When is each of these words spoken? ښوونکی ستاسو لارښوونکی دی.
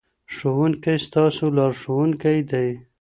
ښوونکی 0.35 0.95
ستاسو 1.07 1.45
لارښوونکی 1.57 2.37
دی. 2.49 2.69